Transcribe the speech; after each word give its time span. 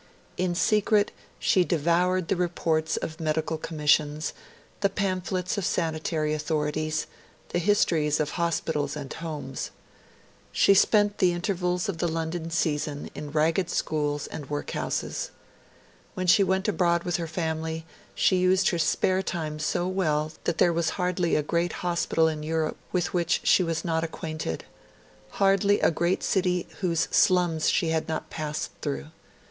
In 0.35 0.55
secret 0.55 1.11
she 1.37 1.63
devoured 1.63 2.27
the 2.27 2.35
reports 2.35 2.97
of 2.97 3.19
medical 3.19 3.59
commissions, 3.59 4.33
the 4.79 4.89
pamphlets 4.89 5.59
of 5.59 5.63
sanitary 5.63 6.33
authorities, 6.33 7.05
the 7.49 7.59
histories 7.59 8.19
of 8.19 8.31
hospitals 8.31 8.95
and 8.95 9.13
homes. 9.13 9.69
She 10.51 10.73
spent 10.73 11.19
the 11.19 11.33
intervals 11.33 11.87
of 11.87 11.99
the 11.99 12.07
London 12.07 12.49
season 12.49 13.11
in 13.13 13.29
ragged 13.29 13.69
schools 13.69 14.25
and 14.25 14.49
workhouses. 14.49 15.29
When 16.15 16.25
she 16.25 16.43
went 16.43 16.67
abroad 16.67 17.03
with 17.03 17.17
her 17.17 17.27
family, 17.27 17.85
she 18.15 18.37
used 18.37 18.69
her 18.69 18.79
spare 18.79 19.21
time 19.21 19.59
so 19.59 19.87
well 19.87 20.31
that 20.45 20.57
there 20.57 20.73
was 20.73 20.89
hardly 20.97 21.35
a 21.35 21.43
great 21.43 21.73
hospital 21.85 22.27
in 22.27 22.41
Europe 22.41 22.77
with 22.91 23.13
which 23.13 23.41
she 23.43 23.61
was 23.61 23.85
not 23.85 24.03
acquainted; 24.03 24.65
hardly 25.37 25.79
a 25.79 25.91
great 25.91 26.23
city 26.23 26.67
whose 26.79 27.01
slums 27.11 27.69
she 27.69 27.89
had 27.89 28.07
not 28.09 28.31
passed 28.31 28.71
through. 28.81 29.09